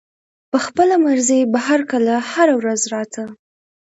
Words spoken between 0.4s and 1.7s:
پۀ خپله مرضۍ به